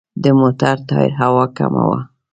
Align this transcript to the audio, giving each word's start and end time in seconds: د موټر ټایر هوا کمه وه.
د 0.23 0.25
موټر 0.39 0.75
ټایر 0.89 1.11
هوا 1.21 1.45
کمه 1.57 1.83
وه. 1.89 1.99